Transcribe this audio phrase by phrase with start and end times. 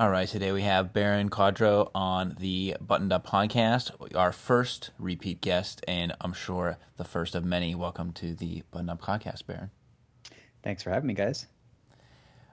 [0.00, 5.42] All right, today we have Barron Cuadro on the Buttoned Up Podcast, our first repeat
[5.42, 7.74] guest, and I'm sure the first of many.
[7.74, 9.70] Welcome to the Buttoned Up Podcast, Baron.
[10.62, 11.48] Thanks for having me, guys.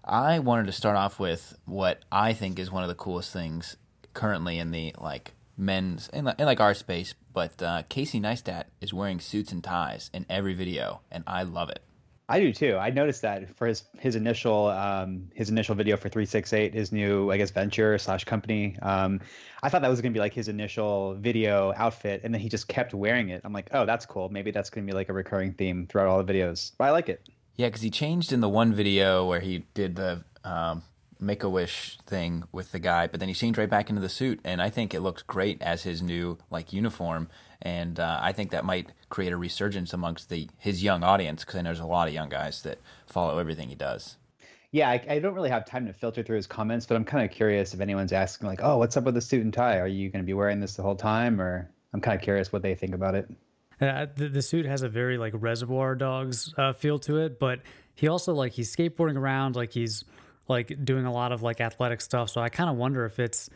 [0.03, 3.77] I wanted to start off with what I think is one of the coolest things
[4.13, 8.93] currently in the like men's in, in like our space, but uh, Casey Neistat is
[8.93, 11.81] wearing suits and ties in every video, and I love it.
[12.29, 12.75] I do too.
[12.75, 16.73] I noticed that for his his initial um, his initial video for three six eight,
[16.73, 18.75] his new I guess venture slash company.
[18.81, 19.21] Um,
[19.63, 22.67] I thought that was gonna be like his initial video outfit, and then he just
[22.67, 23.41] kept wearing it.
[23.45, 24.27] I'm like, oh, that's cool.
[24.29, 26.73] Maybe that's gonna be like a recurring theme throughout all the videos.
[26.77, 27.27] But I like it.
[27.55, 30.83] Yeah, because he changed in the one video where he did the um,
[31.19, 34.09] Make a Wish thing with the guy, but then he changed right back into the
[34.09, 37.29] suit, and I think it looks great as his new like uniform,
[37.61, 41.55] and uh, I think that might create a resurgence amongst the his young audience because
[41.55, 44.17] I know there's a lot of young guys that follow everything he does.
[44.71, 47.23] Yeah, I, I don't really have time to filter through his comments, but I'm kind
[47.23, 49.79] of curious if anyone's asking like, "Oh, what's up with the suit and tie?
[49.79, 52.51] Are you going to be wearing this the whole time?" Or I'm kind of curious
[52.51, 53.29] what they think about it.
[53.79, 57.61] Uh, the, the, suit has a very like Reservoir Dogs uh, feel to it, but
[57.93, 60.03] he also like he's skateboarding around, like he's
[60.47, 62.29] like doing a lot of like athletic stuff.
[62.29, 63.49] So I kind of wonder if it's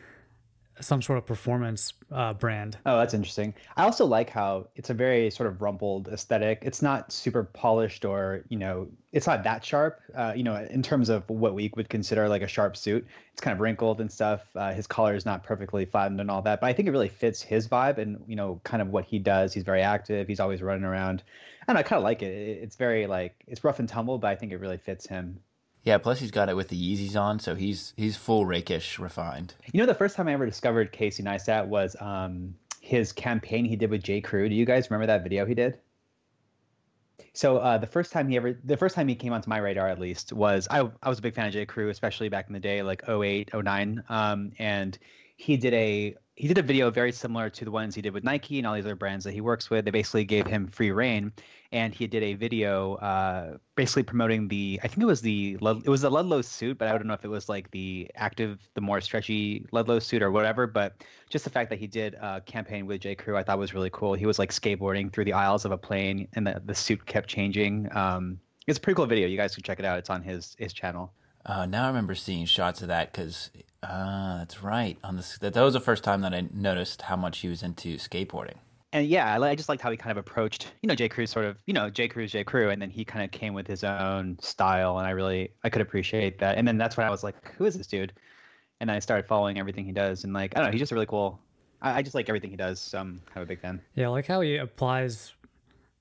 [0.80, 2.77] some sort of performance uh, brand.
[2.86, 3.53] Oh, that's interesting.
[3.75, 6.59] I also like how it's a very sort of rumpled aesthetic.
[6.61, 10.00] It's not super polished or you know, it's not that sharp.
[10.16, 13.41] Uh, you know, in terms of what we would consider like a sharp suit, it's
[13.41, 14.44] kind of wrinkled and stuff.
[14.55, 17.09] Uh, his collar is not perfectly flattened and all that, but I think it really
[17.09, 19.53] fits his vibe and you know, kind of what he does.
[19.53, 20.28] He's very active.
[20.28, 21.23] He's always running around,
[21.67, 22.33] and I kind of like it.
[22.63, 25.39] It's very like it's rough and tumble, but I think it really fits him.
[25.83, 29.55] Yeah, plus he's got it with the Yeezys on, so he's he's full rakish refined.
[29.71, 33.75] You know, the first time I ever discovered Casey Neistat was um, his campaign he
[33.75, 34.21] did with J.
[34.21, 34.47] Crew.
[34.47, 35.79] Do you guys remember that video he did?
[37.33, 39.88] So uh, the first time he ever, the first time he came onto my radar
[39.88, 41.65] at least was I, I was a big fan of J.
[41.65, 44.03] Crew, especially back in the day, like 08, 09.
[44.09, 44.97] Um, and
[45.38, 48.23] he did a he did a video very similar to the ones he did with
[48.23, 49.83] Nike and all these other brands that he works with.
[49.83, 51.33] They basically gave him free reign,
[51.72, 55.89] and he did a video uh, basically promoting the I think it was the it
[55.89, 58.81] was the Ludlow suit, but I don't know if it was like the active, the
[58.81, 60.67] more stretchy Ludlow suit or whatever.
[60.67, 63.73] But just the fact that he did a campaign with J Crew, I thought was
[63.73, 64.13] really cool.
[64.13, 67.27] He was like skateboarding through the aisles of a plane, and the the suit kept
[67.27, 67.89] changing.
[67.95, 69.27] Um, it's a pretty cool video.
[69.27, 70.00] You guys should check it out.
[70.00, 71.13] It's on his his channel.
[71.45, 73.50] Uh, now I remember seeing shots of that because
[73.84, 74.97] uh, that's right.
[75.03, 77.64] On this, that, that was the first time that I noticed how much he was
[77.64, 78.58] into skateboarding.
[78.94, 81.08] And yeah, I, I just liked how he kind of approached, you know, J.
[81.08, 82.08] Crew sort of, you know, J.
[82.09, 82.44] Crew's J.
[82.44, 85.69] Crew, and then he kind of came with his own style, and I really, I
[85.69, 86.58] could appreciate that.
[86.58, 88.12] And then that's when I was like, who is this dude?
[88.81, 90.92] And then I started following everything he does, and like, I don't know, he's just
[90.92, 91.40] really cool.
[91.81, 93.81] I, I just like everything he does, so I'm kind of a big fan.
[93.96, 95.34] Yeah, I like how he applies,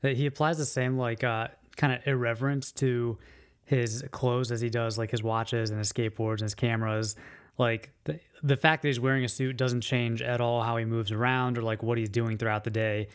[0.00, 3.18] that he applies the same like uh, kind of irreverence to
[3.66, 7.14] his clothes as he does like his watches and his skateboards and his cameras
[7.60, 10.84] like the, the fact that he's wearing a suit doesn't change at all how he
[10.84, 13.06] moves around or like what he's doing throughout the day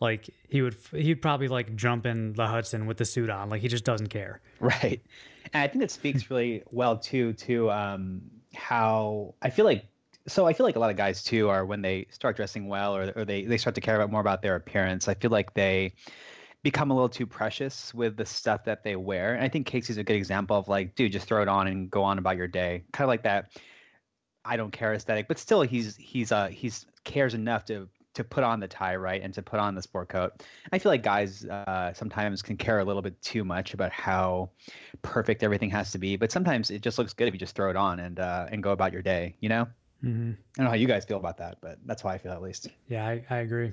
[0.00, 3.62] like he would he'd probably like jump in the hudson with the suit on like
[3.62, 5.00] he just doesn't care right
[5.52, 8.20] and i think that speaks really well too to um
[8.54, 9.86] how i feel like
[10.28, 12.94] so I feel like a lot of guys too are when they start dressing well
[12.94, 15.08] or, or they, they start to care about more about their appearance.
[15.08, 15.94] I feel like they
[16.62, 19.34] become a little too precious with the stuff that they wear.
[19.34, 21.90] And I think Casey's a good example of like, dude, just throw it on and
[21.90, 22.84] go on about your day.
[22.92, 23.52] Kind of like that
[24.48, 28.42] I don't care aesthetic, but still he's he's uh he's cares enough to to put
[28.42, 30.42] on the tie right and to put on the sport coat.
[30.72, 34.50] I feel like guys uh, sometimes can care a little bit too much about how
[35.02, 37.70] perfect everything has to be, but sometimes it just looks good if you just throw
[37.70, 39.36] it on and uh, and go about your day.
[39.40, 39.68] You know.
[40.04, 40.30] Mm-hmm.
[40.30, 42.40] I don't know how you guys feel about that, but that's how I feel at
[42.40, 42.68] least.
[42.88, 43.72] Yeah, I, I agree.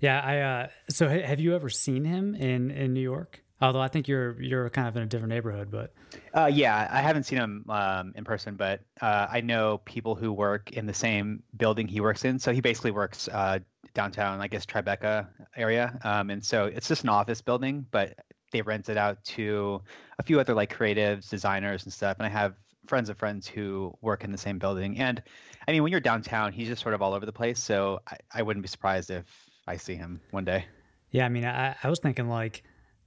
[0.00, 0.40] Yeah, I.
[0.40, 3.42] Uh, so have you ever seen him in in New York?
[3.60, 5.94] Although I think you're you're kind of in a different neighborhood, but
[6.34, 10.30] uh, yeah, I haven't seen him um, in person, but uh, I know people who
[10.32, 12.38] work in the same building he works in.
[12.38, 13.60] So he basically works uh,
[13.94, 18.18] downtown, I guess Tribeca area, um, and so it's just an office building, but
[18.52, 19.82] they rent it out to
[20.18, 22.18] a few other like creatives, designers, and stuff.
[22.18, 22.54] And I have
[22.86, 25.22] friends of friends who work in the same building, and
[25.66, 27.58] I mean, when you're downtown, he's just sort of all over the place.
[27.58, 29.24] So I, I wouldn't be surprised if
[29.66, 30.66] I see him one day.
[31.10, 32.62] Yeah, I mean, I, I was thinking like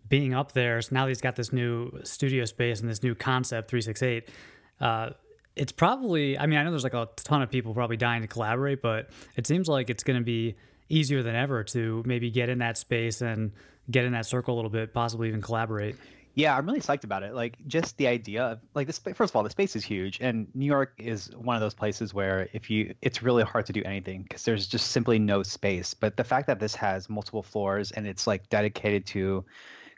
[0.09, 3.69] being up there, so now he's got this new studio space and this new concept
[3.69, 4.29] 368.
[4.81, 5.11] Uh,
[5.55, 8.27] it's probably, I mean, I know there's like a ton of people probably dying to
[8.27, 10.55] collaborate, but it seems like it's going to be
[10.89, 13.51] easier than ever to maybe get in that space and
[13.91, 15.95] get in that circle a little bit, possibly even collaborate.
[16.35, 17.33] Yeah, I'm really psyched about it.
[17.33, 18.99] Like just the idea of like this.
[18.99, 22.13] First of all, the space is huge, and New York is one of those places
[22.13, 25.93] where if you, it's really hard to do anything because there's just simply no space.
[25.93, 29.43] But the fact that this has multiple floors and it's like dedicated to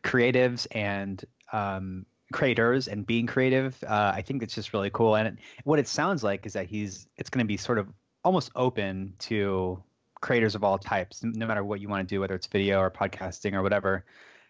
[0.04, 3.84] creatives and um, creators and being creative.
[3.88, 5.16] Uh, I think it's just really cool.
[5.16, 7.88] And it, what it sounds like is that he's it's going to be sort of
[8.24, 9.82] almost open to
[10.22, 12.92] creators of all types, no matter what you want to do, whether it's video or
[12.92, 14.06] podcasting or whatever.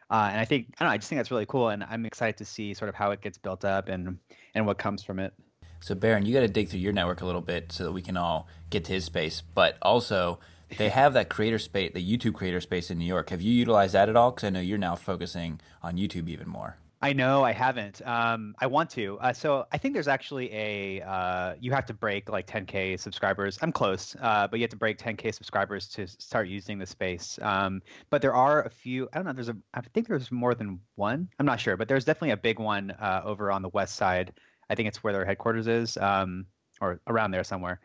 [0.09, 0.93] Uh, and I think I don't know.
[0.93, 3.21] I just think that's really cool, and I'm excited to see sort of how it
[3.21, 4.17] gets built up and
[4.53, 5.33] and what comes from it.
[5.79, 8.01] So Barron, you got to dig through your network a little bit so that we
[8.01, 9.41] can all get to his space.
[9.41, 10.39] But also,
[10.77, 13.29] they have that creator space, the YouTube creator space in New York.
[13.29, 14.31] Have you utilized that at all?
[14.31, 16.77] Because I know you're now focusing on YouTube even more.
[17.03, 17.99] I know I haven't.
[18.05, 19.17] Um, I want to.
[19.19, 23.57] Uh, so I think there's actually a uh, you have to break like 10k subscribers.
[23.61, 27.39] I'm close, uh, but you have to break 10k subscribers to start using the space.
[27.41, 27.81] Um,
[28.11, 29.09] but there are a few.
[29.13, 29.33] I don't know.
[29.33, 29.57] There's a.
[29.73, 31.27] I think there's more than one.
[31.39, 34.33] I'm not sure, but there's definitely a big one uh, over on the west side.
[34.69, 36.45] I think it's where their headquarters is, um,
[36.81, 37.81] or around there somewhere.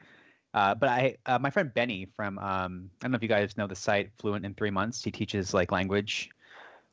[0.56, 3.58] Uh, but I, uh, my friend Benny from, um, I don't know if you guys
[3.58, 5.04] know the site Fluent in Three Months.
[5.04, 6.30] He teaches like language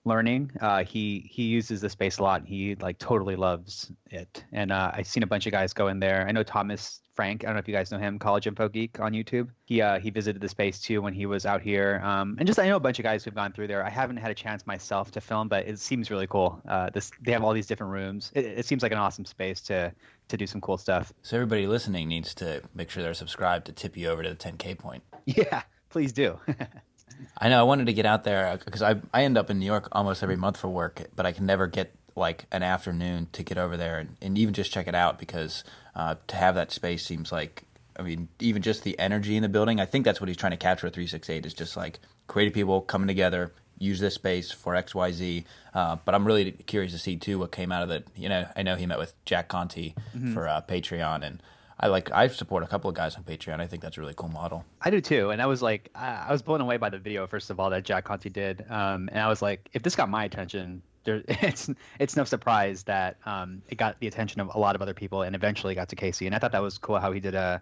[0.04, 0.52] learning.
[0.60, 2.46] Uh, he he uses the space a lot.
[2.46, 4.44] He like totally loves it.
[4.52, 6.28] And uh, I've seen a bunch of guys go in there.
[6.28, 7.44] I know Thomas Frank.
[7.44, 8.18] I don't know if you guys know him.
[8.20, 9.50] College Info Geek on YouTube.
[9.66, 12.02] He uh, he visited the space too when he was out here.
[12.04, 13.86] Um, and just I know a bunch of guys who've gone through there.
[13.86, 16.62] I haven't had a chance myself to film, but it seems really cool.
[16.68, 18.32] Uh, this they have all these different rooms.
[18.34, 19.94] It, it seems like an awesome space to
[20.30, 21.14] to do some cool stuff.
[21.22, 24.36] So everybody listening needs to make sure they're subscribed to tip you over to the
[24.36, 25.04] 10k point.
[25.26, 26.38] Yeah, please do.
[27.38, 29.66] I know I wanted to get out there because I I end up in New
[29.66, 33.44] York almost every month for work, but I can never get like an afternoon to
[33.44, 35.64] get over there and, and even just check it out because
[35.96, 37.64] uh, to have that space seems like
[37.98, 39.80] I mean even just the energy in the building.
[39.80, 42.82] I think that's what he's trying to capture at 368 is just like creative people
[42.82, 45.46] coming together, use this space for X Y Z.
[45.74, 48.08] Uh, but I'm really curious to see too what came out of it.
[48.16, 50.34] You know, I know he met with Jack Conte mm-hmm.
[50.34, 51.42] for uh, Patreon and
[51.80, 53.60] I like I support a couple of guys on Patreon.
[53.60, 54.64] I think that's a really cool model.
[54.82, 57.50] I do too, and I was like, I was blown away by the video first
[57.50, 60.24] of all that Jack Conte did, um, and I was like, if this got my
[60.24, 61.70] attention, there, it's
[62.00, 65.22] it's no surprise that um, it got the attention of a lot of other people,
[65.24, 66.26] and eventually got to Casey.
[66.26, 67.62] And I thought that was cool how he did a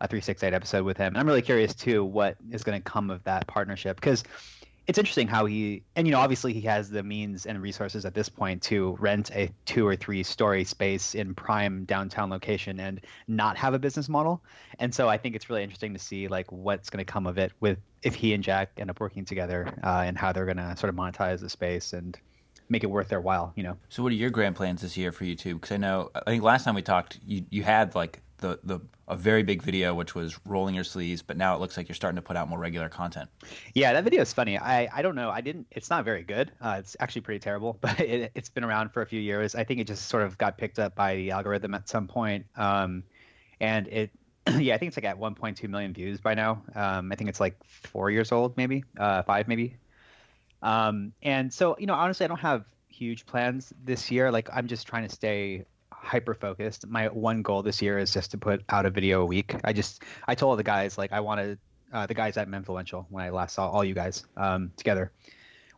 [0.00, 1.08] a three six eight episode with him.
[1.08, 4.24] And I'm really curious too what is going to come of that partnership because
[4.86, 8.12] it's interesting how he and you know obviously he has the means and resources at
[8.12, 13.00] this point to rent a two or three story space in prime downtown location and
[13.28, 14.42] not have a business model
[14.80, 17.38] and so i think it's really interesting to see like what's going to come of
[17.38, 20.56] it with if he and jack end up working together uh, and how they're going
[20.56, 22.18] to sort of monetize the space and
[22.70, 23.76] make it worth their while you know?
[23.88, 26.42] So what are your grand plans this year for youtube because i know i think
[26.42, 28.80] last time we talked you you had like the the
[29.10, 31.96] a very big video which was rolling your sleeves but now it looks like you're
[31.96, 33.28] starting to put out more regular content.
[33.74, 34.56] Yeah that video is funny.
[34.58, 35.30] I i don't know.
[35.30, 36.52] I didn't it's not very good.
[36.60, 39.54] Uh, it's actually pretty terrible but it, has been around for a few years.
[39.54, 42.46] I think it just sort of got picked up by the algorithm at some point
[42.56, 43.02] um,
[43.60, 44.10] and it
[44.58, 46.62] yeah i think it's like at 1.2 million views by now.
[46.74, 49.76] Um, i think it's like four years old maybe uh, five maybe
[50.62, 54.66] um, and so you know honestly i don't have huge plans this year like i'm
[54.66, 55.64] just trying to stay
[56.02, 56.86] hyper focused.
[56.86, 59.54] My one goal this year is just to put out a video a week.
[59.64, 61.58] I just I told the guys like I wanted
[61.92, 65.12] uh, the guys at Menfluential when I last saw all you guys um, together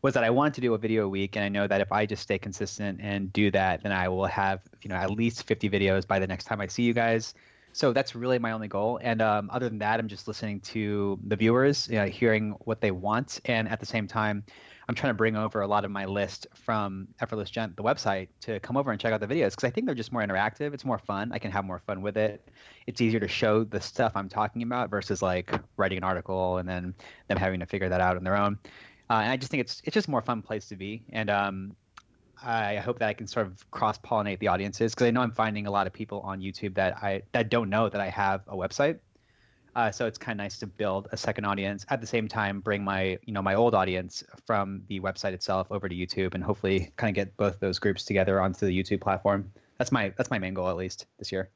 [0.02, 1.92] was that I wanted to do a video a week, and I know that if
[1.92, 5.46] I just stay consistent and do that, then I will have you know at least
[5.46, 7.34] 50 videos by the next time I see you guys.
[7.74, 9.00] So that's really my only goal.
[9.02, 12.82] And um, other than that, I'm just listening to the viewers, you know, hearing what
[12.82, 14.44] they want, and at the same time,
[14.88, 18.28] I'm trying to bring over a lot of my list from Effortless Gent, the website,
[18.42, 20.74] to come over and check out the videos because I think they're just more interactive.
[20.74, 21.30] It's more fun.
[21.32, 22.48] I can have more fun with it.
[22.86, 26.68] It's easier to show the stuff I'm talking about versus like writing an article and
[26.68, 26.94] then
[27.28, 28.58] them having to figure that out on their own.
[29.08, 31.02] Uh, and I just think it's it's just more fun place to be.
[31.10, 31.76] And um,
[32.42, 35.32] I hope that I can sort of cross pollinate the audiences because I know I'm
[35.32, 38.42] finding a lot of people on YouTube that I that don't know that I have
[38.48, 38.98] a website
[39.74, 42.60] uh, so it's kind of nice to build a second audience at the same time
[42.60, 46.44] bring my you know my old audience from the website itself over to YouTube and
[46.44, 49.50] hopefully kind of get both those groups together onto the YouTube platform.
[49.78, 51.50] That's my that's my main goal at least this year.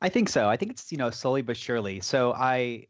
[0.00, 0.48] I think so.
[0.48, 2.00] I think it's you know slowly but surely.
[2.00, 2.86] So I,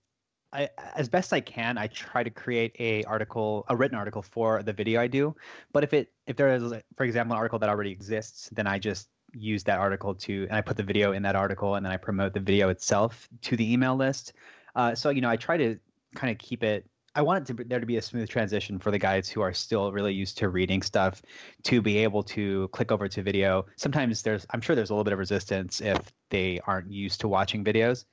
[0.52, 4.62] I as best I can, I try to create a article, a written article for
[4.62, 5.34] the video I do.
[5.72, 8.78] But if it if there is, for example, an article that already exists, then I
[8.78, 11.92] just use that article to and I put the video in that article and then
[11.92, 14.32] I promote the video itself to the email list.
[14.74, 15.78] Uh, so you know I try to
[16.14, 18.90] kind of keep it I want it to there to be a smooth transition for
[18.90, 21.22] the guys who are still really used to reading stuff
[21.64, 23.66] to be able to click over to video.
[23.76, 27.28] Sometimes there's I'm sure there's a little bit of resistance if they aren't used to
[27.28, 28.04] watching videos.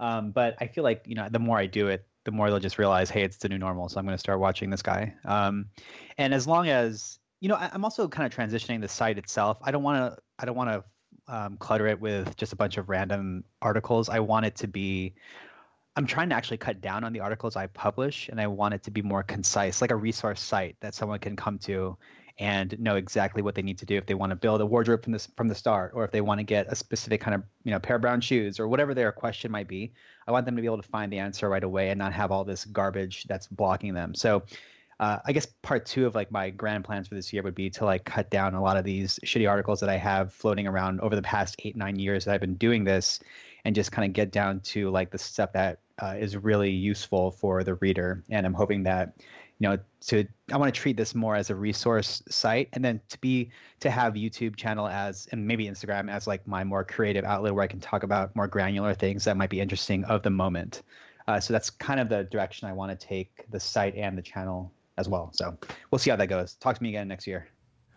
[0.00, 2.58] Um, but I feel like you know the more I do it, the more they'll
[2.58, 3.88] just realize, hey, it's the new normal.
[3.88, 5.14] So I'm going to start watching this guy.
[5.24, 5.66] Um,
[6.16, 9.58] and as long as you know, I, am also kind of transitioning the site itself.
[9.62, 10.22] I don't want to.
[10.38, 10.84] I don't want to
[11.34, 14.08] um, clutter it with just a bunch of random articles.
[14.08, 15.14] I want it to be.
[15.98, 18.84] I'm trying to actually cut down on the articles I publish, and I want it
[18.84, 21.98] to be more concise, like a resource site that someone can come to
[22.38, 25.02] and know exactly what they need to do if they want to build a wardrobe
[25.02, 27.42] from this from the start, or if they want to get a specific kind of
[27.64, 29.92] you know pair of brown shoes, or whatever their question might be.
[30.28, 32.30] I want them to be able to find the answer right away and not have
[32.30, 34.14] all this garbage that's blocking them.
[34.14, 34.44] So
[35.00, 37.70] uh, I guess part two of like my grand plans for this year would be
[37.70, 41.00] to like cut down a lot of these shitty articles that I have floating around
[41.00, 43.18] over the past eight nine years that I've been doing this,
[43.64, 47.30] and just kind of get down to like the stuff that uh, is really useful
[47.30, 48.22] for the reader.
[48.30, 49.14] And I'm hoping that
[49.58, 53.00] you know to I want to treat this more as a resource site, and then
[53.08, 53.50] to be
[53.80, 57.64] to have YouTube channel as and maybe Instagram as like my more creative outlet where
[57.64, 60.82] I can talk about more granular things that might be interesting of the moment.
[61.26, 64.22] Uh, so that's kind of the direction I want to take the site and the
[64.22, 65.30] channel as well.
[65.32, 65.56] So
[65.90, 66.54] we'll see how that goes.
[66.54, 67.48] Talk to me again next year.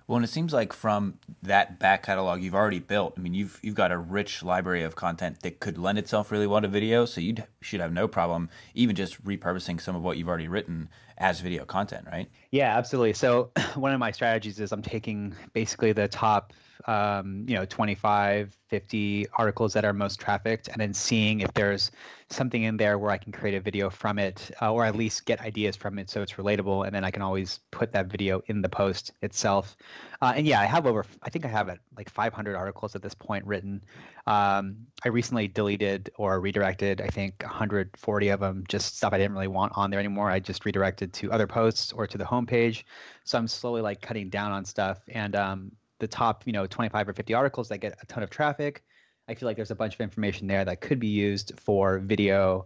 [0.07, 3.59] Well, and it seems like from that back catalog you've already built, I mean, you've
[3.61, 7.05] you've got a rich library of content that could lend itself really well to video.
[7.05, 10.89] So you should have no problem even just repurposing some of what you've already written
[11.17, 12.29] as video content, right?
[12.49, 13.13] Yeah, absolutely.
[13.13, 16.53] So one of my strategies is I'm taking basically the top
[16.85, 21.91] um, you know 25 50 articles that are most trafficked and then seeing if there's
[22.29, 25.25] something in there where i can create a video from it uh, or at least
[25.25, 28.41] get ideas from it so it's relatable and then i can always put that video
[28.47, 29.75] in the post itself.
[30.21, 33.13] Uh, and yeah i have over i think i have like 500 articles at this
[33.13, 33.83] point written.
[34.27, 39.33] Um, i recently deleted or redirected i think 140 of them just stuff i didn't
[39.33, 40.29] really want on there anymore.
[40.29, 42.83] I just redirected to other posts or to the homepage.
[43.23, 45.71] So i'm slowly like cutting down on stuff and um,
[46.01, 48.83] the top, you know, 25 or 50 articles that get a ton of traffic.
[49.29, 52.65] I feel like there's a bunch of information there that could be used for video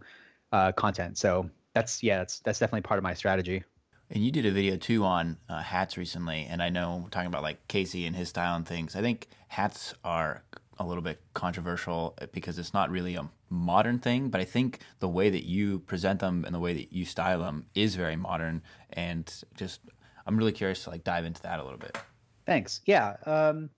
[0.52, 1.18] uh, content.
[1.20, 3.64] So that's yeah, that's that's definitely part of my strategy.
[4.10, 7.28] And you did a video too on uh, hats recently, and I know we're talking
[7.28, 8.96] about like Casey and his style and things.
[8.96, 10.44] I think hats are
[10.80, 15.08] a little bit controversial because it's not really a modern thing, but I think the
[15.08, 18.62] way that you present them and the way that you style them is very modern.
[18.94, 19.82] And just,
[20.26, 21.98] I'm really curious to like dive into that a little bit.
[22.46, 22.82] Thanks.
[22.86, 23.18] Yeah.
[23.26, 23.70] Um,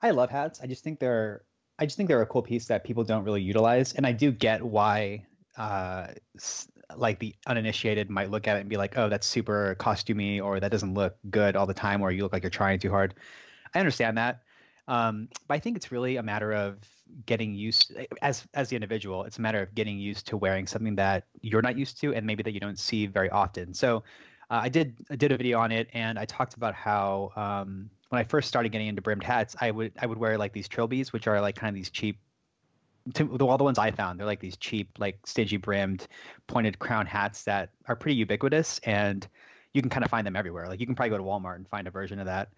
[0.00, 0.60] I love hats.
[0.62, 1.44] I just think they're
[1.78, 4.30] I just think they're a cool piece that people don't really utilize, and I do
[4.30, 5.26] get why
[5.56, 6.08] uh,
[6.96, 10.60] like the uninitiated might look at it and be like, "Oh, that's super costumey," or
[10.60, 13.14] "That doesn't look good all the time," or "You look like you're trying too hard."
[13.74, 14.42] I understand that,
[14.88, 16.78] um, but I think it's really a matter of
[17.26, 19.24] getting used as as the individual.
[19.24, 22.26] It's a matter of getting used to wearing something that you're not used to, and
[22.26, 23.74] maybe that you don't see very often.
[23.74, 24.04] So,
[24.50, 27.90] uh, I did I did a video on it, and I talked about how um,
[28.12, 30.68] when I first started getting into brimmed hats, I would I would wear like these
[30.68, 32.18] trilbies, which are like kind of these cheap.
[33.14, 36.06] To, all the ones I found, they're like these cheap, like stingy brimmed,
[36.46, 39.26] pointed crown hats that are pretty ubiquitous, and
[39.72, 40.68] you can kind of find them everywhere.
[40.68, 42.50] Like you can probably go to Walmart and find a version of that.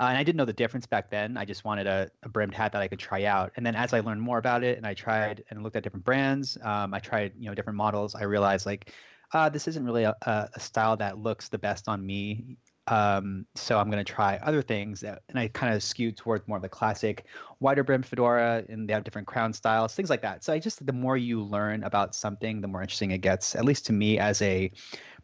[0.00, 1.36] Uh, and I didn't know the difference back then.
[1.36, 3.52] I just wanted a, a, brimmed hat that I could try out.
[3.56, 6.06] And then as I learned more about it, and I tried and looked at different
[6.06, 8.14] brands, um, I tried you know different models.
[8.14, 8.90] I realized like
[9.32, 12.56] uh, this isn't really a, a, style that looks the best on me.
[12.88, 16.56] Um, so I'm going to try other things, and I kind of skewed towards more
[16.56, 17.26] of the classic
[17.60, 20.42] wider brim fedora, and they have different crown styles, things like that.
[20.42, 23.54] So I just the more you learn about something, the more interesting it gets.
[23.54, 24.72] At least to me, as a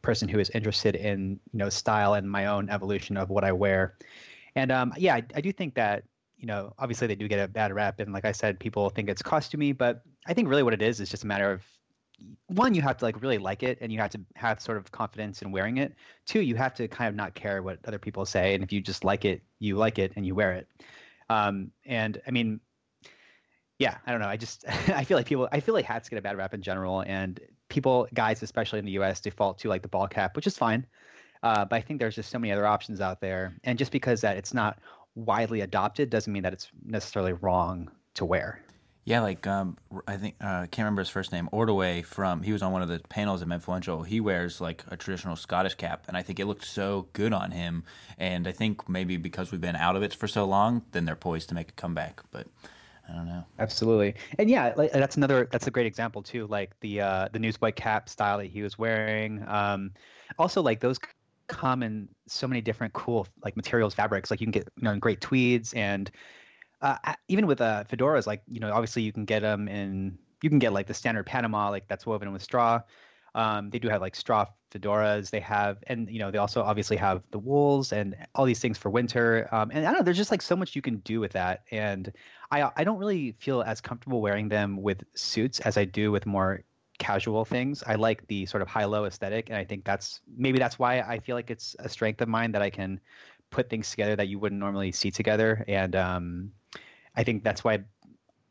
[0.03, 3.51] person who is interested in you know style and my own evolution of what I
[3.51, 3.97] wear.
[4.55, 6.05] And um, yeah, I, I do think that
[6.37, 9.09] you know obviously they do get a bad rep, and like I said, people think
[9.09, 11.63] it's costumey, but I think really what it is is just a matter of
[12.47, 14.91] one you have to like really like it and you have to have sort of
[14.91, 15.95] confidence in wearing it.
[16.27, 18.81] Two you have to kind of not care what other people say and if you
[18.81, 20.69] just like it you like it and you wear it.
[21.31, 22.61] Um, and i mean
[23.79, 26.19] yeah i don't know i just i feel like people i feel like hats get
[26.19, 29.83] a bad rap in general and people guys especially in the us default to like
[29.83, 30.87] the ball cap which is fine.
[31.43, 34.21] Uh, but i think there's just so many other options out there and just because
[34.21, 34.81] that it's not
[35.15, 38.61] widely adopted doesn't mean that it's necessarily wrong to wear
[39.09, 41.49] yeah, like um, I think I uh, can't remember his first name.
[41.51, 44.03] Ordway from he was on one of the panels at Influential.
[44.03, 47.51] He wears like a traditional Scottish cap, and I think it looked so good on
[47.51, 47.85] him.
[48.19, 51.17] And I think maybe because we've been out of it for so long, then they're
[51.17, 52.21] poised to make a comeback.
[52.31, 52.49] But
[53.09, 53.47] I don't know.
[53.59, 56.47] Absolutely, and yeah, like, that's another that's a great example too.
[56.47, 59.43] Like the uh, the newsboy cap style that he was wearing.
[59.49, 59.93] Um,
[60.39, 60.99] also, like those
[61.47, 64.31] come in so many different cool like materials, fabrics.
[64.31, 66.11] Like you can get you know great tweeds and
[66.81, 70.19] uh, even with uh, fedoras, like you know, obviously you can get them in.
[70.43, 72.81] You can get like the standard Panama, like that's woven with straw.
[73.35, 75.31] Um, they do have like straw fedoras.
[75.31, 78.79] They have, and you know, they also obviously have the wools and all these things
[78.79, 79.49] for winter.
[79.53, 81.65] Um, and I don't know, there's just like so much you can do with that.
[81.71, 82.13] And
[82.51, 86.27] I I don't really feel as comfortable wearing them with suits as I do with
[86.27, 86.63] more
[86.99, 87.83] casual things.
[87.87, 91.19] I like the sort of high-low aesthetic, and I think that's maybe that's why I
[91.19, 93.01] feel like it's a strength of mine that I can
[93.51, 95.65] put things together that you wouldn't normally see together.
[95.69, 96.53] And um,
[97.19, 97.81] I think that's why,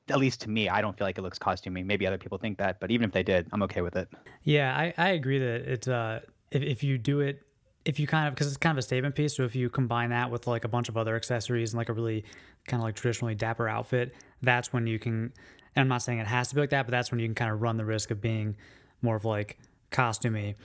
[0.09, 1.83] at least to me, I don't feel like it looks costumey.
[1.83, 4.09] Maybe other people think that, but even if they did, I'm okay with it.
[4.43, 6.19] Yeah, I, I agree that it's uh
[6.51, 7.41] if, if you do it
[7.85, 10.09] if you kind of because it's kind of a statement piece so if you combine
[10.09, 12.25] that with like a bunch of other accessories and like a really
[12.67, 16.27] kind of like traditionally dapper outfit that's when you can and i'm not saying it
[16.27, 18.11] has to be like that but that's when you can kind of run the risk
[18.11, 18.57] of being
[19.01, 19.57] more of like
[19.89, 20.55] costumey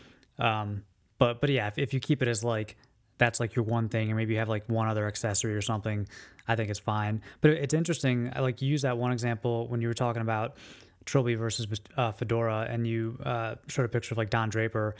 [0.40, 0.82] um
[1.18, 2.76] but but yeah if, if you keep it as like
[3.23, 6.09] that's like your one thing, and maybe you have like one other accessory or something,
[6.49, 7.23] I think it's fine.
[7.41, 8.33] But it's interesting.
[8.35, 10.57] I like you use that one example when you were talking about
[11.05, 14.97] Trilby versus uh, Fedora, and you uh, showed a picture of like Don Draper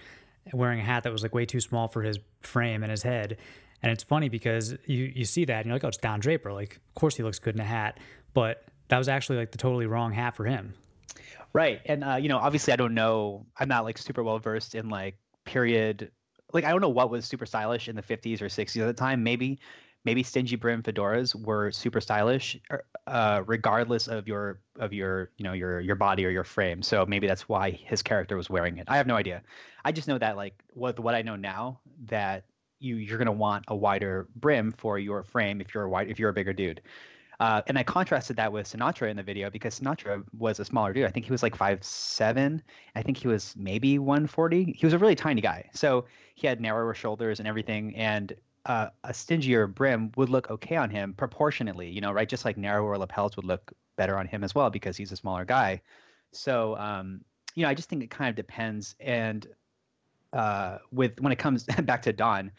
[0.53, 3.39] wearing a hat that was like way too small for his frame and his head.
[3.83, 6.53] And it's funny because you you see that and you're like, oh, it's Don Draper.
[6.53, 7.99] Like, of course he looks good in a hat,
[8.35, 10.75] but that was actually like the totally wrong hat for him.
[11.53, 13.47] Right, and uh, you know, obviously, I don't know.
[13.59, 16.13] I'm not like super well versed in like period
[16.53, 18.93] like I don't know what was super stylish in the 50s or 60s at the
[18.93, 19.23] time.
[19.23, 19.59] Maybe
[20.05, 25.45] maybe stingy brim fedoras were super stylish er, uh, regardless of your of your you
[25.45, 26.83] know your your body or your frame.
[26.83, 28.85] So maybe that's why his character was wearing it.
[28.89, 29.43] I have no idea.
[29.85, 32.45] I just know that like with what I know now that
[32.79, 36.19] you you're gonna want a wider brim for your frame if you're a wide if
[36.19, 36.83] you're a bigger dude.
[37.41, 40.93] Uh, and I contrasted that with Sinatra in the video because Sinatra was a smaller
[40.93, 41.07] dude.
[41.07, 42.63] I think he was like five seven.
[42.95, 44.77] I think he was maybe 140.
[44.79, 45.69] He was a really tiny guy.
[45.73, 47.97] So he had narrower shoulders and everything.
[47.97, 48.35] And
[48.67, 52.29] uh, a stingier brim would look okay on him proportionately, you know, right?
[52.29, 55.45] Just like narrower lapels would look better on him as well because he's a smaller
[55.45, 55.81] guy.
[56.33, 57.23] So, um,
[57.55, 58.95] you know, I just think it kind of depends.
[59.01, 59.47] And
[60.33, 62.53] uh, with when it comes back to Don,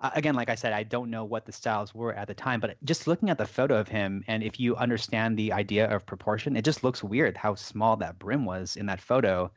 [0.00, 2.60] uh, again, like I said, I don't know what the styles were at the time,
[2.60, 6.04] but just looking at the photo of him, and if you understand the idea of
[6.04, 9.50] proportion, it just looks weird how small that brim was in that photo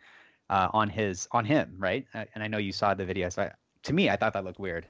[0.50, 2.06] uh, on his on him, right?
[2.14, 3.52] Uh, and I know you saw the video, so I,
[3.84, 4.88] to me, I thought that looked weird.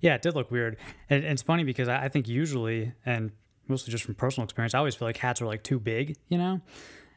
[0.00, 0.78] Yeah, it did look weird,
[1.10, 3.32] and, it's funny because I, think usually, and
[3.68, 6.38] mostly just from personal experience, I always feel like hats are like too big, you
[6.38, 6.60] know.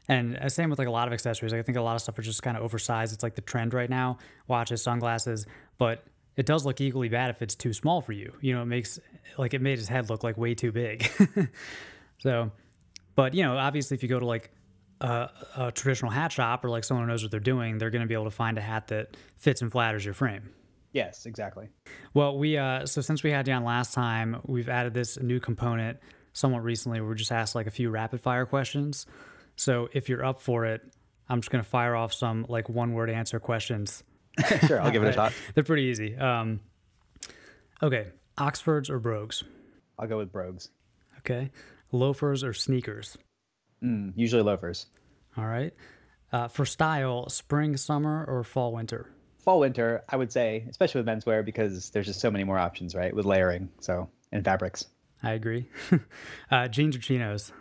[0.08, 1.52] And uh, same with like a lot of accessories.
[1.52, 3.12] Like I think a lot of stuff are just kind of oversized.
[3.12, 5.46] It's like the trend right now: watches, sunglasses,
[5.78, 6.04] but
[6.36, 8.32] it does look equally bad if it's too small for you.
[8.40, 9.00] You know, it makes
[9.38, 11.10] like it made his head look like way too big.
[12.18, 12.50] so,
[13.14, 14.50] but you know, obviously, if you go to like
[15.00, 18.02] a, a, traditional hat shop or like someone who knows what they're doing, they're going
[18.02, 20.50] to be able to find a hat that fits and flatters your frame.
[20.92, 21.68] Yes, exactly.
[22.12, 25.40] Well, we uh, so since we had you on last time, we've added this new
[25.40, 25.98] component
[26.34, 27.00] somewhat recently.
[27.00, 29.06] Where we just asked like a few rapid fire questions.
[29.56, 30.82] So if you're up for it,
[31.30, 34.04] I'm just going to fire off some like one word answer questions
[34.66, 35.32] sure, I'll give it a shot.
[35.54, 36.16] They're pretty easy.
[36.16, 36.60] Um,
[37.82, 39.44] okay, Oxfords or Brogues?
[39.98, 40.68] I'll go with Brogues.
[41.18, 41.50] Okay,
[41.92, 43.16] loafers or sneakers?
[43.82, 44.86] Mm, usually loafers.
[45.36, 45.72] All right.
[46.32, 49.10] Uh, for style, spring, summer, or fall, winter?
[49.38, 52.94] Fall, winter, I would say, especially with menswear because there's just so many more options,
[52.94, 53.14] right?
[53.14, 54.86] With layering, so and fabrics.
[55.22, 55.68] I agree.
[56.50, 57.52] uh, jeans or chinos?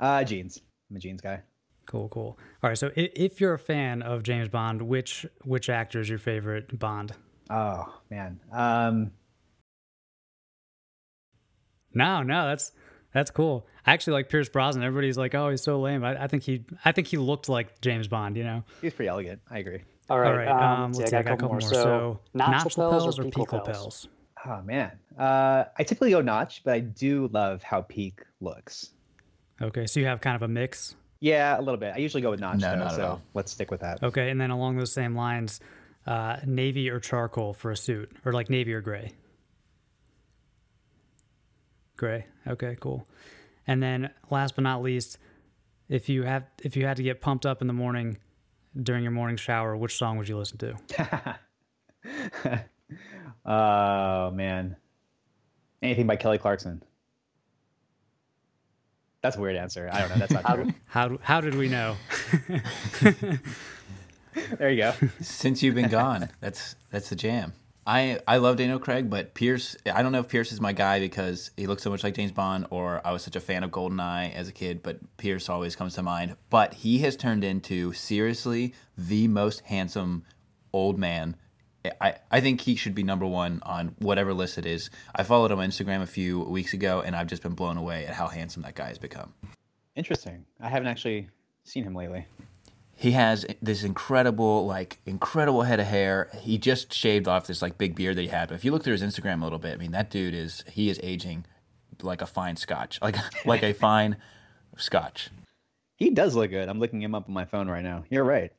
[0.00, 0.60] Uh, jeans.
[0.90, 1.42] I'm a jeans guy.
[1.86, 2.38] Cool, cool.
[2.62, 6.18] All right, so if you're a fan of James Bond, which which actor is your
[6.18, 7.12] favorite Bond?
[7.48, 9.12] Oh man, um...
[11.94, 12.72] no, no, that's
[13.12, 13.66] that's cool.
[13.86, 14.84] I actually like Pierce Brosnan.
[14.84, 17.80] Everybody's like, "Oh, he's so lame." I, I think he, I think he looked like
[17.80, 18.36] James Bond.
[18.36, 19.40] You know, he's pretty elegant.
[19.48, 19.82] I agree.
[20.10, 20.48] All right, All right.
[20.48, 21.60] Um, um, let's see, I got, a couple, more.
[21.60, 21.68] more.
[21.68, 23.68] So, so notch, notch lapels, or peak lapels?
[23.68, 24.08] lapels?
[24.44, 28.90] Oh man, uh, I typically go notch, but I do love how peak looks.
[29.62, 30.96] Okay, so you have kind of a mix.
[31.26, 31.92] Yeah, a little bit.
[31.92, 34.00] I usually go with notch, no, though, so let's stick with that.
[34.00, 35.58] Okay, and then along those same lines,
[36.06, 39.10] uh, navy or charcoal for a suit, or like navy or gray.
[41.96, 42.26] Gray.
[42.46, 43.08] Okay, cool.
[43.66, 45.18] And then last but not least,
[45.88, 48.18] if you have if you had to get pumped up in the morning
[48.80, 50.76] during your morning shower, which song would you listen to?
[53.44, 54.76] oh man,
[55.82, 56.84] anything by Kelly Clarkson.
[59.26, 59.90] That's a weird answer.
[59.92, 60.18] I don't know.
[60.18, 60.72] That's not true.
[60.86, 61.96] How how did we know?
[64.58, 64.94] there you go.
[65.20, 67.52] Since you've been gone, that's that's the jam.
[67.84, 69.76] I I love Daniel Craig, but Pierce.
[69.92, 72.30] I don't know if Pierce is my guy because he looks so much like James
[72.30, 74.80] Bond, or I was such a fan of Goldeneye as a kid.
[74.84, 76.36] But Pierce always comes to mind.
[76.48, 80.22] But he has turned into seriously the most handsome
[80.72, 81.34] old man
[82.00, 84.90] I, I think he should be number one on whatever list it is.
[85.14, 88.06] I followed him on Instagram a few weeks ago, and I've just been blown away
[88.06, 89.34] at how handsome that guy has become.
[89.94, 90.44] Interesting.
[90.60, 91.28] I haven't actually
[91.64, 92.26] seen him lately.
[92.94, 96.30] He has this incredible, like, incredible head of hair.
[96.40, 98.48] He just shaved off this like big beard that he had.
[98.48, 100.64] But if you look through his Instagram a little bit, I mean, that dude is
[100.70, 101.44] he is aging
[102.02, 104.16] like a fine Scotch, like like a fine
[104.76, 105.30] Scotch.
[105.96, 106.68] He does look good.
[106.68, 108.04] I'm looking him up on my phone right now.
[108.10, 108.52] You're right.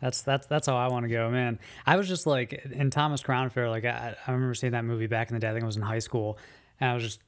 [0.00, 1.58] That's that's that's how I want to go, man.
[1.86, 5.06] I was just like in Thomas Crown Affair, like I, I remember seeing that movie
[5.06, 5.48] back in the day.
[5.48, 6.38] I think I was in high school,
[6.80, 7.20] and I was just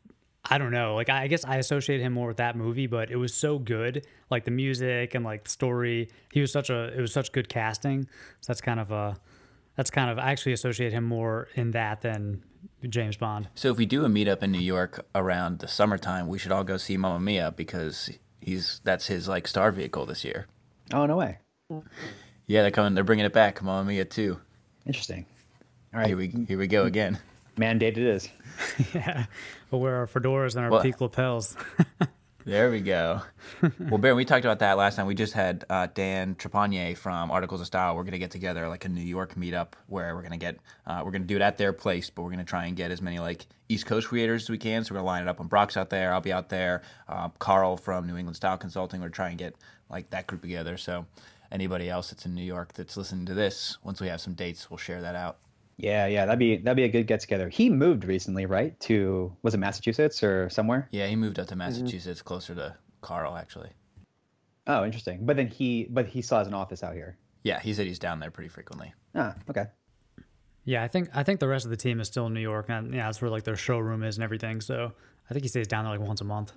[0.44, 3.16] I don't know, like I guess I associate him more with that movie, but it
[3.16, 6.08] was so good, like the music and like the story.
[6.32, 8.04] He was such a it was such good casting.
[8.40, 9.16] So that's kind of a
[9.76, 12.42] that's kind of I actually associate him more in that than
[12.88, 13.48] James Bond.
[13.54, 16.64] So if we do a meetup in New York around the summertime, we should all
[16.64, 20.46] go see Mamma Mia because he's that's his like star vehicle this year.
[20.92, 21.38] Oh no way!
[22.46, 22.94] Yeah, they're coming.
[22.94, 24.38] They're bringing it back, Mamma Mia too.
[24.86, 25.26] Interesting.
[25.94, 27.18] All right, Here we here we go again.
[27.56, 28.28] mandated is.
[28.94, 29.26] yeah,
[29.70, 31.56] we'll wear our fedoras and our Well- peak lapels.
[32.44, 33.20] There we go.
[33.78, 35.06] well, Barron, we talked about that last time.
[35.06, 37.94] We just had uh, Dan Trepanier from Articles of Style.
[37.94, 40.58] We're going to get together like a New York meetup where we're going to get,
[40.84, 42.76] uh, we're going to do it at their place, but we're going to try and
[42.76, 44.82] get as many like East Coast creators as we can.
[44.82, 46.12] So we're going to line it up when Brock's out there.
[46.12, 46.82] I'll be out there.
[47.08, 49.00] Uh, Carl from New England Style Consulting.
[49.00, 49.54] We're trying to get
[49.88, 50.76] like that group together.
[50.78, 51.06] So
[51.52, 54.70] anybody else that's in New York that's listening to this, once we have some dates,
[54.70, 55.38] we'll share that out.
[55.76, 57.48] Yeah, yeah, that'd be that'd be a good get together.
[57.48, 58.78] He moved recently, right?
[58.80, 60.88] To was it Massachusetts or somewhere?
[60.92, 63.70] Yeah, he moved up to Massachusetts, closer to Carl, actually.
[64.66, 65.24] Oh, interesting.
[65.26, 67.16] But then he but he still has an office out here.
[67.42, 68.92] Yeah, he said he's down there pretty frequently.
[69.14, 69.64] Ah, okay.
[70.64, 72.66] yeah, I think I think the rest of the team is still in New York,
[72.68, 74.60] and yeah, that's where like their showroom is and everything.
[74.60, 74.92] So
[75.28, 76.52] I think he stays down there like once a month.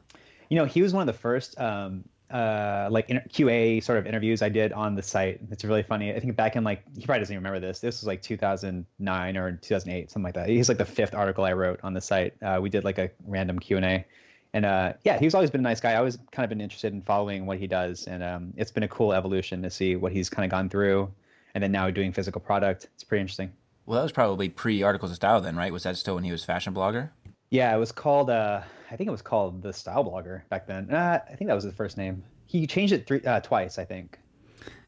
[0.50, 4.42] You know, he was one of the first um, uh, like QA sort of interviews
[4.42, 5.40] I did on the site.
[5.52, 6.14] It's really funny.
[6.14, 7.80] I think back in like he probably doesn't even remember this.
[7.80, 10.50] This was like 2009 or 2008, something like that.
[10.50, 12.34] He's like the fifth article I wrote on the site.
[12.42, 14.06] Uh, we did like a random Q and A,
[14.54, 15.92] and uh, yeah, he's always been a nice guy.
[15.92, 18.84] I always kind of been interested in following what he does, and um, it's been
[18.84, 21.12] a cool evolution to see what he's kind of gone through,
[21.54, 22.88] and then now doing physical product.
[22.96, 23.52] It's pretty interesting.
[23.86, 25.72] Well, that was probably pre Articles of Style then, right?
[25.72, 27.10] Was that still when he was fashion blogger?
[27.52, 28.30] Yeah, it was called.
[28.30, 30.92] Uh, I think it was called the Style Blogger back then.
[30.92, 32.24] Uh, I think that was his first name.
[32.46, 34.20] He changed it three uh, twice, I think.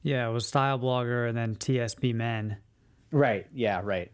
[0.04, 2.58] Yeah, it was Style Blogger and then TSB Men.
[3.12, 3.48] Right.
[3.54, 3.82] Yeah.
[3.84, 4.12] Right.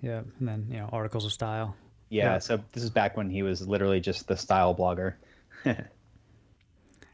[0.00, 1.76] Yeah, and then you know articles of style.
[2.10, 2.38] Yeah, Yeah.
[2.38, 5.14] So this is back when he was literally just the Style Blogger.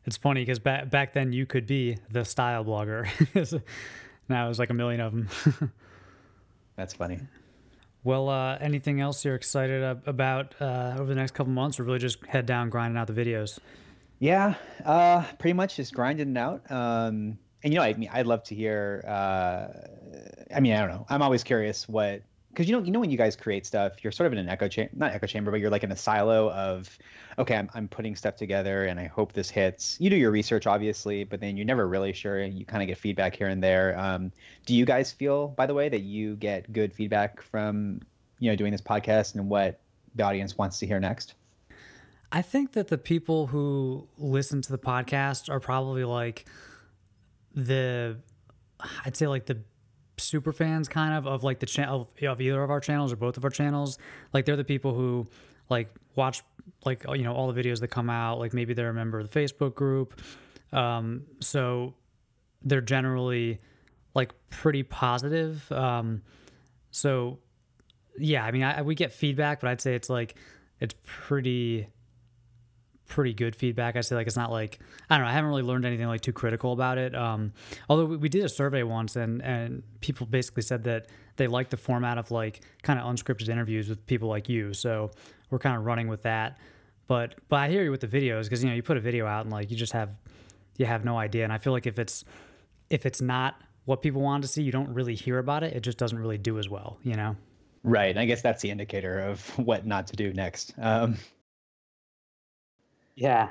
[0.07, 3.07] It's funny because back back then you could be the style blogger.
[4.29, 5.29] now there's like a million of them.
[6.77, 7.21] That's funny.
[8.03, 11.99] Well, uh, anything else you're excited about uh, over the next couple months, or really
[11.99, 13.59] just head down grinding out the videos?
[14.19, 14.55] Yeah.
[14.85, 16.63] Uh, pretty much just grinding it out.
[16.71, 19.05] Um, and you know, I mean, I'd love to hear.
[19.07, 21.07] Uh, I mean, I don't know.
[21.09, 24.13] I'm always curious what because you know, you know, when you guys create stuff, you're
[24.13, 26.51] sort of in an echo chamber, not echo chamber, but you're like in a silo
[26.51, 26.99] of,
[27.39, 29.97] okay, I'm, I'm putting stuff together and I hope this hits.
[30.01, 32.43] You do your research, obviously, but then you're never really sure.
[32.43, 33.97] You kind of get feedback here and there.
[33.99, 34.33] Um,
[34.67, 38.01] do you guys feel, by the way, that you get good feedback from,
[38.41, 39.79] you know, doing this podcast and what
[40.17, 41.35] the audience wants to hear next?
[42.33, 46.47] I think that the people who listen to the podcast are probably like
[47.55, 48.17] the,
[49.05, 49.59] I'd say like the
[50.21, 53.37] super fans kind of of like the channel of, either of our channels or both
[53.37, 53.99] of our channels.
[54.33, 55.27] Like they're the people who
[55.69, 56.43] like watch
[56.85, 58.39] like you know all the videos that come out.
[58.39, 60.21] Like maybe they're a member of the Facebook group.
[60.73, 61.95] Um, so
[62.63, 63.61] they're generally
[64.15, 65.71] like pretty positive.
[65.73, 66.23] Um,
[66.91, 67.39] so
[68.19, 70.37] yeah, I mean, I, we get feedback, but I'd say it's like
[70.81, 71.89] it's pretty
[73.11, 73.96] pretty good feedback.
[73.96, 74.79] I say like it's not like
[75.11, 75.31] I don't know.
[75.31, 77.14] I haven't really learned anything like too critical about it.
[77.14, 77.53] Um,
[77.90, 81.68] although we, we did a survey once, and and people basically said that they like
[81.68, 84.73] the format of like kind of unscripted interviews with people like you.
[84.73, 85.11] So
[85.51, 86.57] we're kind of running with that.
[87.07, 89.27] But but I hear you with the videos because you know you put a video
[89.27, 90.11] out and like you just have
[90.79, 91.44] you have no idea.
[91.44, 92.25] And I feel like if it's
[92.88, 95.75] if it's not what people want to see, you don't really hear about it.
[95.75, 96.99] It just doesn't really do as well.
[97.03, 97.37] You know.
[97.83, 98.16] Right.
[98.16, 100.75] I guess that's the indicator of what not to do next.
[100.79, 101.16] Um,
[103.21, 103.49] Yeah.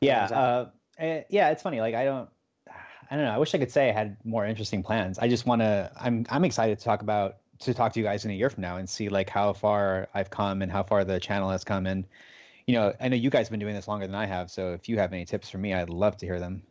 [0.00, 0.38] yeah.
[0.38, 1.50] Uh, eh, yeah.
[1.50, 1.80] It's funny.
[1.80, 2.28] Like I don't,
[3.10, 3.32] I don't know.
[3.32, 5.18] I wish I could say I had more interesting plans.
[5.18, 5.90] I just want to.
[5.98, 8.62] I'm I'm excited to talk about to talk to you guys in a year from
[8.62, 11.86] now and see like how far I've come and how far the channel has come.
[11.86, 12.04] And
[12.66, 14.50] you know, I know you guys have been doing this longer than I have.
[14.50, 16.62] So if you have any tips for me, I'd love to hear them.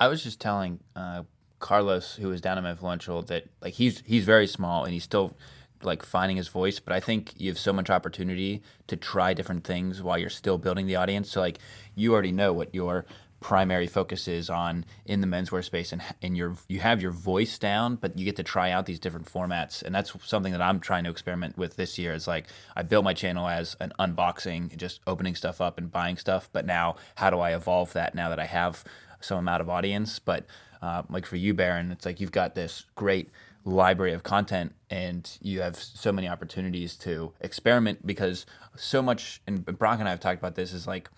[0.00, 1.24] I was just telling uh,
[1.58, 5.36] Carlos, who was down at Influential, that like he's he's very small and he's still
[5.82, 6.80] like finding his voice.
[6.80, 10.58] But I think you have so much opportunity to try different things while you're still
[10.58, 11.30] building the audience.
[11.30, 11.58] So like
[11.94, 13.04] you already know what your
[13.40, 17.58] primary focus is on in the menswear space and and your you have your voice
[17.58, 20.78] down but you get to try out these different formats and that's something that I'm
[20.78, 24.76] trying to experiment with this year is like I built my channel as an unboxing
[24.76, 28.28] just opening stuff up and buying stuff but now how do I evolve that now
[28.28, 28.84] that I have
[29.20, 30.46] some amount of audience but
[30.82, 33.30] uh, like for you Barron it's like you've got this great
[33.64, 39.64] library of content and you have so many opportunities to experiment because so much and
[39.78, 41.10] Brock and I have talked about this is like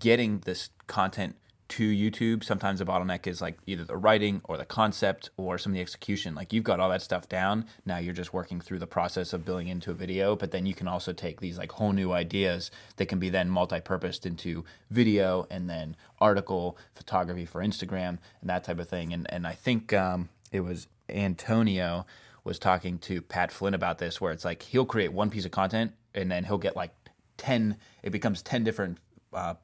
[0.00, 1.36] getting this content
[1.66, 5.72] to YouTube, sometimes the bottleneck is like either the writing or the concept or some
[5.72, 6.34] of the execution.
[6.34, 7.66] Like you've got all that stuff down.
[7.86, 10.74] Now you're just working through the process of building into a video, but then you
[10.74, 15.46] can also take these like whole new ideas that can be then multi-purposed into video
[15.50, 19.12] and then article, photography for Instagram and that type of thing.
[19.12, 22.06] And and I think um, it was Antonio
[22.44, 25.50] was talking to Pat Flynn about this, where it's like he'll create one piece of
[25.50, 26.94] content and then he'll get like
[27.38, 27.78] ten.
[28.02, 28.98] It becomes ten different
[29.32, 29.54] uh,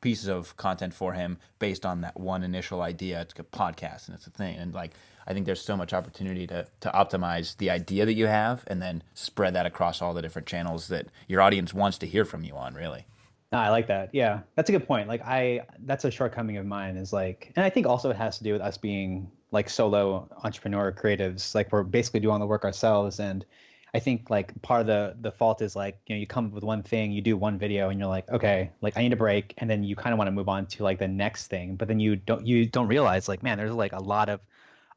[0.00, 3.20] pieces of content for him based on that one initial idea.
[3.20, 4.56] It's a podcast and it's a thing.
[4.56, 4.92] And like,
[5.26, 8.80] I think there's so much opportunity to, to optimize the idea that you have and
[8.80, 12.44] then spread that across all the different channels that your audience wants to hear from
[12.44, 13.06] you on, really.
[13.52, 14.10] No, I like that.
[14.12, 15.08] Yeah, that's a good point.
[15.08, 18.38] Like I, that's a shortcoming of mine is like, and I think also it has
[18.38, 21.54] to do with us being like solo entrepreneur creatives.
[21.54, 23.44] Like we're basically doing all the work ourselves, and
[23.92, 26.52] I think like part of the the fault is like you know you come up
[26.52, 29.16] with one thing, you do one video, and you're like, okay, like I need a
[29.16, 31.76] break, and then you kind of want to move on to like the next thing,
[31.76, 34.40] but then you don't you don't realize like man, there's like a lot of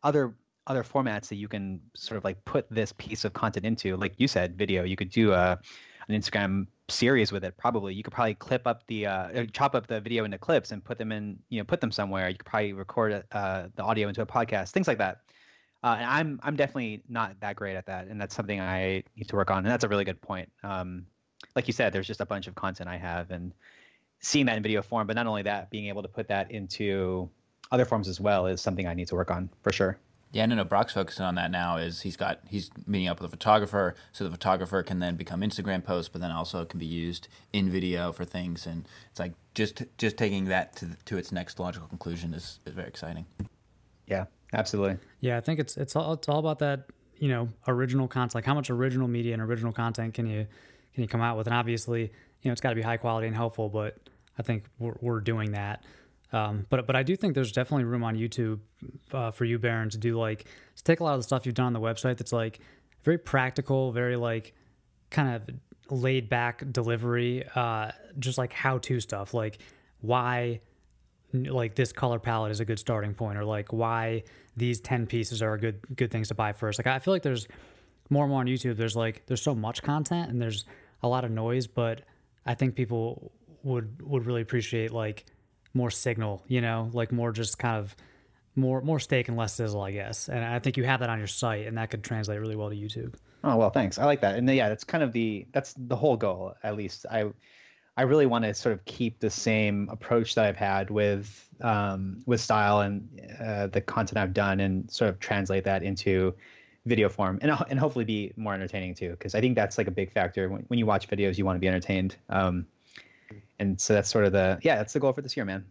[0.04, 0.36] other
[0.68, 3.98] other formats that you can sort of like put this piece of content into.
[3.98, 4.84] Like you said, video.
[4.84, 5.60] You could do a
[6.08, 7.58] an Instagram series with it.
[7.58, 10.84] Probably you could probably clip up the uh, chop up the video into clips and
[10.84, 12.30] put them in you know put them somewhere.
[12.30, 15.22] You could probably record uh, the audio into a podcast, things like that.
[15.84, 19.28] Uh, and I'm I'm definitely not that great at that, and that's something I need
[19.28, 19.60] to work on.
[19.60, 20.50] And that's a really good point.
[20.64, 21.06] Um,
[21.56, 23.54] like you said, there's just a bunch of content I have, and
[24.20, 25.08] seeing that in video form.
[25.08, 27.30] But not only that, being able to put that into
[27.72, 29.98] other forms as well is something I need to work on for sure.
[30.32, 30.64] Yeah, no, no.
[30.64, 31.78] Brock's focusing on that now.
[31.78, 35.42] Is he's got he's meeting up with a photographer, so the photographer can then become
[35.42, 38.66] Instagram posts, but then also it can be used in video for things.
[38.66, 42.74] And it's like just just taking that to to its next logical conclusion is, is
[42.74, 43.26] very exciting.
[44.08, 44.98] Yeah, Absolutely.
[45.20, 46.86] Yeah, I think it's it's all it's all about that
[47.18, 48.36] you know original content.
[48.36, 50.46] Like how much original media and original content can you
[50.94, 51.48] can you come out with?
[51.48, 53.70] And obviously, you know, it's got to be high quality and helpful.
[53.70, 53.98] But
[54.38, 55.84] I think we're we're doing that.
[56.32, 58.60] Um, but but I do think there's definitely room on YouTube
[59.12, 61.56] uh, for you, Barron, to do like to take a lot of the stuff you've
[61.56, 62.60] done on the website that's like
[63.04, 64.54] very practical, very like
[65.10, 65.50] kind of
[65.92, 69.60] laid back delivery, uh, just like how to stuff, like
[70.02, 70.60] why
[71.34, 74.24] like this color palette is a good starting point, or like why
[74.56, 76.80] these 10 pieces are good good things to buy first.
[76.80, 77.48] Like I feel like there's
[78.10, 78.78] more and more on YouTube.
[78.78, 80.66] There's like there's so much content and there's
[81.02, 82.02] a lot of noise, but
[82.46, 83.32] I think people
[83.64, 85.26] would would really appreciate like
[85.74, 87.96] more signal, you know, like more just kind of
[88.56, 90.30] more more steak and less sizzle, I guess.
[90.30, 92.70] And I think you have that on your site, and that could translate really well
[92.70, 93.16] to YouTube.
[93.44, 93.98] Oh well, thanks.
[93.98, 96.54] I like that, and yeah, that's kind of the that's the whole goal.
[96.64, 97.26] At least I
[97.96, 102.24] I really want to sort of keep the same approach that I've had with um,
[102.26, 103.08] with style and
[103.40, 106.34] uh, the content I've done, and sort of translate that into
[106.86, 109.12] video form, and and hopefully be more entertaining too.
[109.12, 111.56] Because I think that's like a big factor when, when you watch videos, you want
[111.56, 112.16] to be entertained.
[112.30, 112.66] Um,
[113.60, 115.64] and so that's sort of the yeah, that's the goal for this year, man.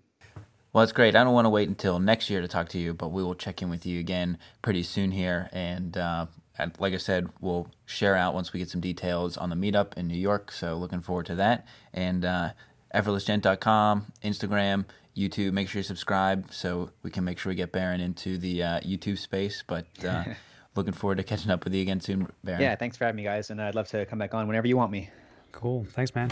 [0.72, 1.14] Well, that's great.
[1.16, 3.34] I don't want to wait until next year to talk to you, but we will
[3.34, 6.26] check in with you again pretty soon here, and uh,
[6.58, 9.96] and like I said, we'll share out once we get some details on the meetup
[9.96, 10.52] in New York.
[10.52, 11.66] So looking forward to that.
[11.92, 12.50] And uh,
[12.94, 14.84] effortlessgent.com, Instagram,
[15.16, 15.52] YouTube.
[15.52, 18.80] Make sure you subscribe so we can make sure we get Barron into the uh,
[18.80, 19.64] YouTube space.
[19.66, 20.24] But uh,
[20.74, 22.60] looking forward to catching up with you again soon, Barron.
[22.60, 23.50] Yeah, thanks for having me, guys.
[23.50, 25.10] And I'd love to come back on whenever you want me.
[25.52, 25.86] Cool.
[25.90, 26.30] Thanks, man.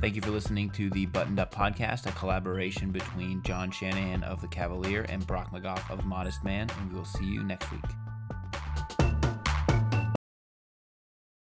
[0.00, 4.40] Thank you for listening to the Buttoned Up Podcast, a collaboration between John Shanahan of
[4.40, 7.84] The Kavalier and Brock McGoff of Modest Man, and we will see you next week.